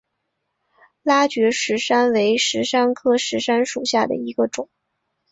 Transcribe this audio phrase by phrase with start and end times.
[1.03, 4.67] 拉觉石杉为石杉科石杉属下的一个种。